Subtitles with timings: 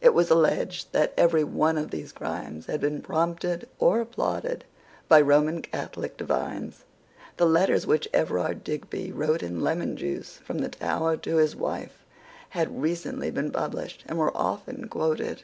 [0.00, 4.64] It was alleged that every one of these crimes had been prompted or applauded
[5.06, 6.86] by Roman Catholic divines.
[7.36, 12.06] The letters which Everard Digby wrote in lemon juice from the Tower to his wife
[12.48, 15.42] had recently been published, and were often quoted.